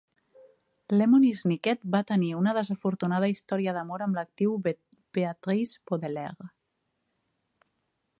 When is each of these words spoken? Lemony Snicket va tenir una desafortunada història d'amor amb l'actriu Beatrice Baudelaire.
Lemony 0.99 1.27
Snicket 1.41 1.83
va 1.95 1.99
tenir 2.11 2.31
una 2.37 2.55
desafortunada 2.59 3.29
història 3.33 3.75
d'amor 3.77 4.05
amb 4.07 4.17
l'actriu 4.21 4.57
Beatrice 5.19 5.83
Baudelaire. 5.93 6.49